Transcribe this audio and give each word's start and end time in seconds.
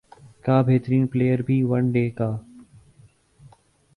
کا 0.45 0.61
بہترین 0.61 1.05
پلئیر 1.07 1.41
بھی 1.41 1.61
ون 1.63 1.91
ڈے 1.91 2.09
کا 2.09 2.29